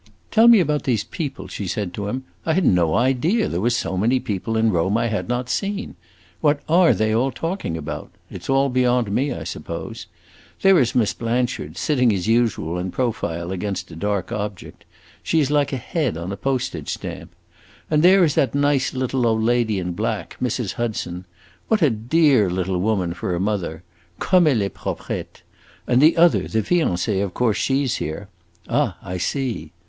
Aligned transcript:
"Tell 0.31 0.47
me 0.47 0.59
about 0.59 0.85
these 0.85 1.03
people," 1.03 1.47
she 1.47 1.67
said 1.67 1.93
to 1.93 2.07
him. 2.07 2.23
"I 2.43 2.53
had 2.53 2.65
no 2.65 2.95
idea 2.95 3.47
there 3.47 3.61
were 3.61 3.69
so 3.69 3.95
many 3.97 4.19
people 4.19 4.57
in 4.57 4.71
Rome 4.71 4.97
I 4.97 5.09
had 5.09 5.29
not 5.29 5.47
seen. 5.47 5.93
What 6.39 6.61
are 6.67 6.91
they 6.95 7.13
all 7.13 7.29
talking 7.31 7.77
about? 7.77 8.09
It 8.27 8.43
's 8.43 8.49
all 8.49 8.69
beyond 8.69 9.11
me, 9.11 9.31
I 9.31 9.43
suppose. 9.43 10.07
There 10.63 10.79
is 10.79 10.95
Miss 10.95 11.13
Blanchard, 11.13 11.77
sitting 11.77 12.11
as 12.13 12.27
usual 12.27 12.79
in 12.79 12.89
profile 12.89 13.51
against 13.51 13.91
a 13.91 13.95
dark 13.95 14.31
object. 14.31 14.85
She 15.21 15.39
is 15.39 15.51
like 15.51 15.71
a 15.71 15.77
head 15.77 16.17
on 16.17 16.31
a 16.31 16.35
postage 16.35 16.89
stamp. 16.89 17.35
And 17.87 18.01
there 18.01 18.23
is 18.23 18.33
that 18.33 18.55
nice 18.55 18.95
little 18.95 19.27
old 19.27 19.43
lady 19.43 19.77
in 19.77 19.91
black, 19.93 20.35
Mrs. 20.41 20.71
Hudson. 20.73 21.25
What 21.67 21.83
a 21.83 21.91
dear 21.91 22.49
little 22.49 22.79
woman 22.81 23.13
for 23.13 23.35
a 23.35 23.39
mother! 23.39 23.83
Comme 24.17 24.47
elle 24.47 24.63
est 24.63 24.73
proprette! 24.73 25.43
And 25.85 26.01
the 26.01 26.17
other, 26.17 26.47
the 26.47 26.63
fiancee, 26.63 27.19
of 27.21 27.35
course 27.35 27.57
she 27.57 27.85
's 27.85 27.97
here. 27.97 28.29
Ah, 28.67 28.97
I 29.03 29.19
see!" 29.19 29.73